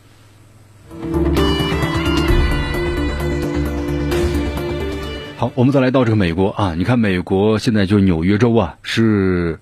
[5.36, 9.60] 好，我们再来到这个美国啊，你看美国现在就纽约州啊，是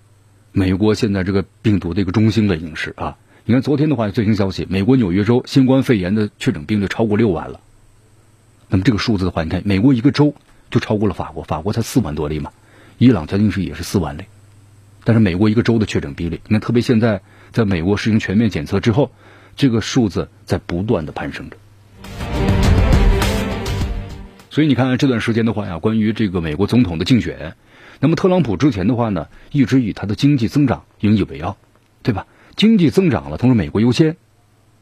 [0.50, 3.18] 美国现在这个病毒的一个中心的影视啊。
[3.44, 7.60] 你看昨天的话最新消息，美国纽约州新冠肺炎的确诊病例超过六万了。
[8.70, 10.34] 那么这个数字的话，你看美国一个州
[10.70, 12.50] 就超过了法国，法国才四万多例嘛。
[12.98, 14.22] 伊朗将近是也是四万例，
[15.04, 17.20] 但是美国一个州的确诊比例，你看，特别现在
[17.52, 19.12] 在美国实行全面检测之后，
[19.54, 21.56] 这个数字在不断的攀升着。
[24.48, 27.54] 所以你看这段时间的话呀，关于这个美国总统的竞选，
[28.00, 31.58] 那么特朗普之前的话呢，一直以他的经济增长引以为傲，
[32.02, 32.26] 对吧？
[32.56, 34.16] 经济增长了，同时美国优先，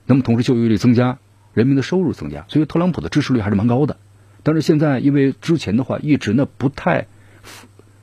[0.07, 1.19] 那么同时就业率增加，
[1.53, 3.97] 人民的收入增加，所以特朗普的支持率还是蛮高的。
[4.45, 7.09] 但是现在因为之前的话一直呢不太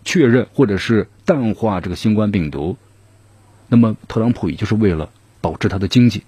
[0.04, 2.78] 确认或者是淡化这个新冠病毒，
[3.68, 5.10] 那么特朗普也就是为了
[5.42, 6.24] 保持他的经济，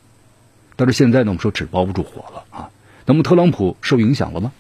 [0.75, 2.69] 但是现在呢我们说纸包不住火了啊，
[3.05, 4.51] 那么特朗普受影响了吗？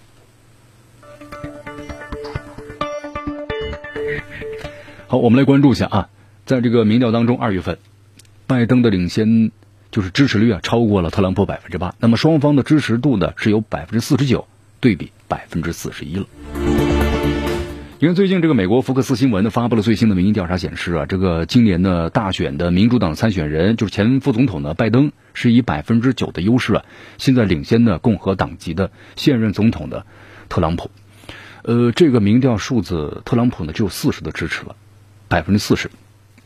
[5.07, 6.09] 好，我们来关注一下啊，
[6.45, 7.77] 在这个民调当中，二月份
[8.47, 9.51] 拜登的领先
[9.91, 14.47] 就是支持率啊超过了特朗普百分之八，那么双方的支持度呢是有百分之四十九
[14.79, 16.25] 对比百分之四十一了。
[18.03, 26.83] 因为最近这个美国福克斯新闻呢发布了最新的民意调查显示啊，这个今年的大选的民主党参选人就是前副总统呢拜登是以百分之九的优势啊，
[27.17, 30.05] 现在领先的共和党籍的现任总统的
[30.49, 30.91] 特朗普。
[31.61, 34.75] 呃，这个民调数字，特朗普呢只有四十的支持了，
[35.29, 35.89] 百分之四十，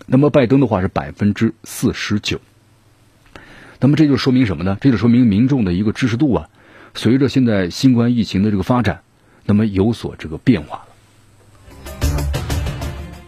[0.05, 2.39] 那么拜登的话是百分之四十九。
[3.79, 4.77] 那么这就说明什么呢？
[4.79, 6.49] 这就说明民众的一个支持度啊，
[6.93, 9.01] 随着现在新冠疫情的这个发展，
[9.47, 10.83] 那么有所这个变化。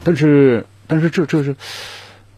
[0.03, 1.55] 但是，但是这这是，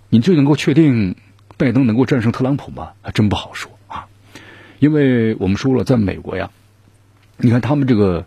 [0.10, 1.16] 你就能够确定
[1.58, 2.92] 拜登能够战胜特朗普吗？
[3.02, 4.08] 还真不好说啊。
[4.80, 6.50] 因为我们说了，在美国呀，
[7.38, 8.26] 你看他们这个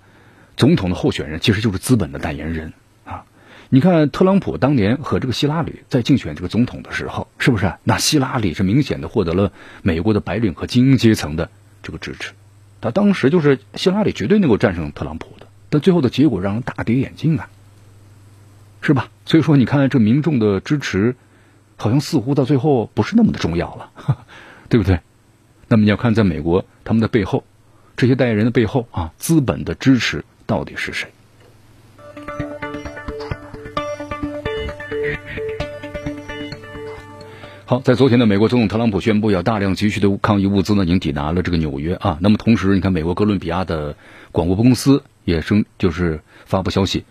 [0.57, 2.73] 总统的候选人其实就是资本的代言人
[3.05, 3.25] 啊。
[3.71, 7.75] 你看特朗普当年和这个希拉里在竞选这个总统的时候，是不是？
[7.83, 11.51] 那希拉里是明显的获得了美国的白领和精英阶层的
[11.83, 12.33] 这个支持，
[12.81, 17.49] 他当时就是希拉里绝对能够战胜特朗普的，但最后的结果让人大跌眼镜啊。
[18.87, 19.09] 是吧？
[19.25, 21.17] 所以说，你看这民众的支持，
[21.77, 24.19] 好像似乎到最后不是那么的重要了，
[24.69, 25.01] 对不对？
[25.69, 27.45] 那么你要看，在美国，他们的背后，
[27.97, 31.09] 这些代言人的背后啊，资本的支持到底是谁？
[37.65, 42.19] 好，在昨天的美国总统特朗普宣布，要大量急需的抗疫物资呢，已经抵达了这个纽约啊。
[42.21, 43.97] 那么同时，你看美国哥伦比亚的
[44.31, 47.05] 广播公司也生就是发布消息。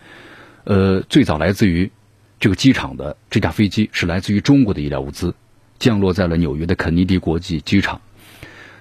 [0.65, 1.91] 呃，最早来自于
[2.39, 5.36] 这个机场的这架飞机是来自于中国的医疗物资，
[5.80, 8.02] 降落在了纽约的肯尼迪国际机场。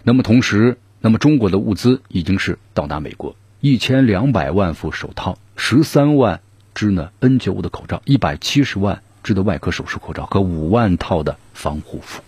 [0.05, 6.41] 那么同时，那么中国的物资已经是到达美国，一千两百万副手套，十三万
[6.75, 12.23] 只呢 N95 的口罩，一百七十万只的外科手术口罩和五万套的防护服。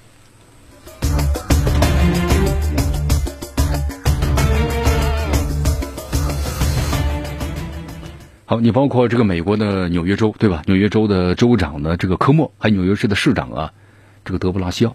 [8.47, 10.63] 好，你包括这个美国的纽约州，对吧？
[10.67, 13.73] 纽约州的州长呢，这个科莫，还有纽约市的市长啊，
[14.23, 14.95] 这个德布拉西奥，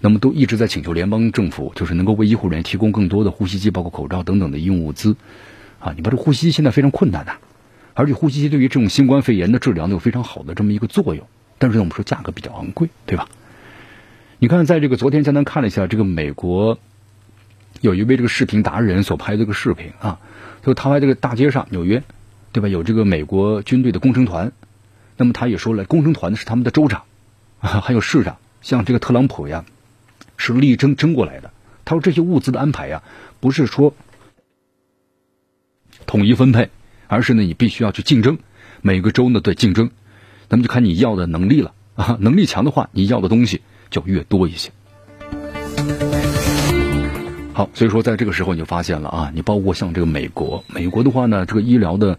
[0.00, 5.16] 那么都一直在请求联邦政府，就是能够为医护人员提供更多的呼吸机，包括口罩等等的医用物资。
[5.80, 7.32] 啊，你把这呼吸机现在非常困难的，
[7.92, 11.26] 而且呼吸机对于这种新冠肺炎的治疗呢有非常好的这么一个作用，
[11.58, 13.28] 但是呢，我们说价格比较昂贵，对吧？
[14.38, 16.78] 你看，在这个昨天，江南看了一下这个美国
[17.82, 20.20] 有一位这个视频达人所拍的这个视频啊，
[20.64, 22.02] 就他在这个大街上，纽约。
[22.52, 22.68] 对吧？
[22.68, 24.52] 有这个美国军队的工程团，
[25.16, 27.04] 那么他也说了，工程团是他们的州长，
[27.60, 29.64] 啊，还有市长，像这个特朗普呀，
[30.36, 31.50] 是力争争过来的。
[31.84, 33.02] 他说这些物资的安排呀，
[33.40, 33.94] 不是说
[36.06, 36.68] 统一分配，
[37.08, 38.38] 而是呢你必须要去竞争，
[38.82, 39.90] 每个州呢对竞争，
[40.48, 44.72] 那么就看你要的能力了啊，能力强的话，你要的东西就越多一些。
[47.52, 52.18] 好，所以说在这个时候你就发现了啊，你包括像这个美国，美国的话呢，这个医疗的。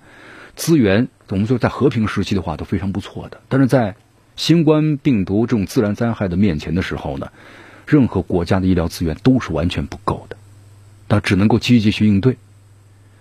[0.56, 3.96] 资源，我们说在和平时期的话都非常不错的，但是在
[4.36, 7.32] 新冠病毒这种自然灾害的面前的时候呢，
[7.88, 10.38] 任何国家的医疗资源都是完全不够的，
[11.08, 12.38] 那只能够积极去应对。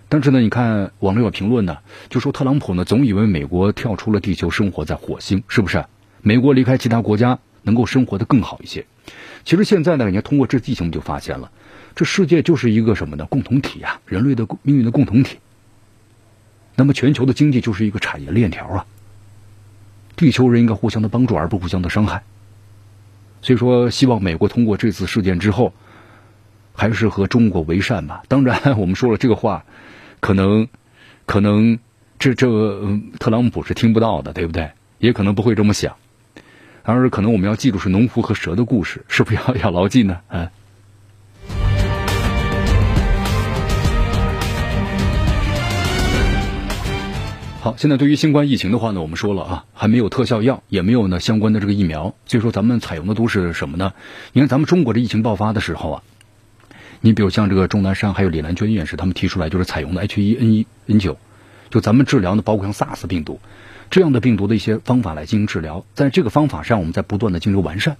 [0.09, 5.83] 但是呢，你看网络有评论呢，就说特朗普呢总以为美国跳出了地球，生活在火星，是不是？
[6.21, 8.85] 美国离开其他国家能够生活的更好一些。
[9.43, 11.49] 其实现在呢，你看通过这疫情就发现了，
[11.95, 13.25] 这世界就是一个什么呢？
[13.25, 15.37] 共同体呀，人类的命运的共同体。
[16.75, 18.85] 那么全球的经济就是一个产业链条啊，
[20.15, 22.23] 地球人应该互相的帮助，而不互相的伤害。
[23.43, 25.71] 所以说，希望美国通过这次事件之后，
[26.73, 28.23] 还是和中国为善吧。
[28.27, 29.65] 当然，我们说了这个话，
[30.19, 30.67] 可能，
[31.27, 31.77] 可能
[32.17, 32.47] 这这
[33.19, 34.71] 特朗普是听不到的，对不对？
[34.97, 35.95] 也可能不会这么想。
[36.81, 40.21] 而可能我们要记住是农夫和蛇的故事，是不是要要牢记呢？
[40.27, 40.51] 啊。
[47.83, 53.91] 现在对于新冠疫情的话呢，我们说了啊，还没有特效药，也没有呢相关的这个疫苗，所以说咱们采用的都是什么呢？
[54.31, 56.03] 你看咱们中国的疫情爆发的时候啊，
[57.01, 61.17] 你比如像这个钟南山还有李兰娟院士，他们提出来就是采用的 H 1 N 1 N 9
[61.71, 63.41] 就咱们治疗呢，包括像 SARS 病毒
[63.89, 67.97] 这样的病毒的一些方法来进行治疗，在这个方法上，我们在不断的进行完善。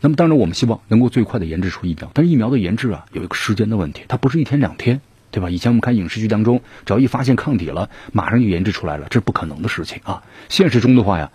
[0.00, 5.00] 那么当然，我们希望能够最快的研制出疫苗，但是疫苗的研制啊，有一个时间的问题，它不是一天两天。
[5.32, 5.50] 对吧？
[5.50, 10.22] 以前我们看影视剧当中，只要一发现抗体了，马上就研制出来了，这是不可能的事情啊！
[10.48, 11.32] 现实中的话呀，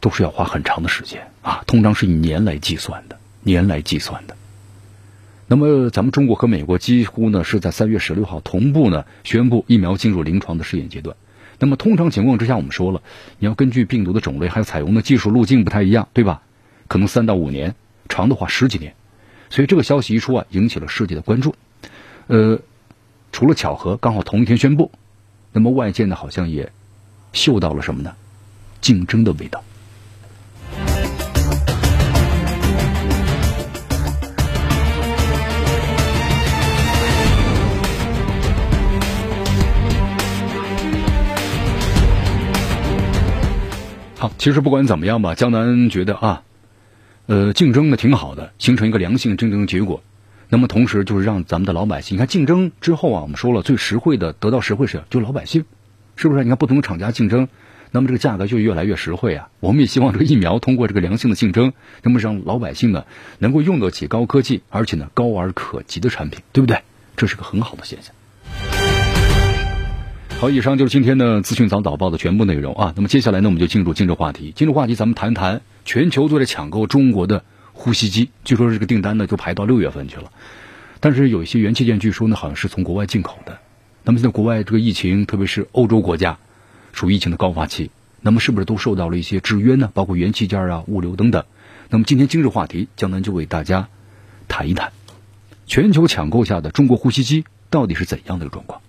[0.00, 4.36] 都是要花很长的时间啊，通常是以年来计算的，年来计算的。
[5.48, 11.16] 那么，咱们中国和美国几乎呢是在三月十六号同步呢宣布疫苗进入临床的试验阶段。
[11.58, 13.02] 那么，通常情况之下，我们说了，
[13.40, 16.42] 你要根据病毒的种类还有采用的技术路径不太一样，对吧？
[16.86, 17.74] 可能三到五年，
[18.08, 18.94] 长的话十几年。
[19.50, 21.56] 所以这个消息一出啊，引起了世界的关注。
[22.28, 22.60] 呃。
[23.32, 24.90] 除了巧合，刚好同一天宣布，
[25.52, 26.72] 那么外界呢好像也
[27.32, 28.12] 嗅到了什么呢？
[28.80, 29.62] 竞争的味道。
[44.18, 46.42] 好，其实不管怎么样吧，江南觉得啊，
[47.26, 50.02] 呃，竞争呢挺好的，形成一个良性竞争的结果。
[50.48, 55.64] 那么同时就是让咱们的老百姓，你看竞争之后啊，我们说了最实惠的得到实惠是就老百姓，
[56.14, 56.44] 是不是？
[56.44, 57.48] 你看不同的厂家竞争，
[57.90, 59.48] 那么这个价格就越来越实惠啊。
[59.58, 61.72] 我们也希望这个疫苗通过这个良性的竞争，
[62.02, 63.04] 那么让老百姓呢
[63.40, 66.78] 能够用得起高科技，而且呢高而可及的产品，对不对？
[67.16, 68.14] 这是个很好的现象。
[70.38, 72.92] 好，以上就是今天的资讯早早报的全部内容啊。
[72.94, 74.52] 那么接下来呢，我们就进入今日话题。
[74.54, 77.42] 今日话题，咱们谈谈全球都在抢购中国的。
[77.78, 80.32] 呼吸机，据说这个订单呢就排到六月份去了，
[80.98, 83.58] 但是有一些元器件据说呢好像是从国外进口的。
[84.02, 86.38] 那么现在国外这个疫情，特别是欧洲国家，
[86.92, 87.90] 属于疫情的高发期，
[88.22, 89.90] 那么是不是都受到了一些制约呢？
[89.94, 91.44] 包括元器件啊、物流等等。
[91.90, 93.88] 那么今天今日话题，江南就为大家
[94.48, 94.92] 谈一谈，
[95.66, 98.80] 全球抢购下的中国呼吸机到底是怎样的一个状况。